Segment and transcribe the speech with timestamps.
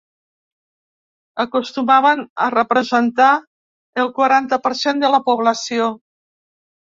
[1.43, 3.29] Acostumaven a representar
[4.03, 5.93] el quaranta per cent -de la població-.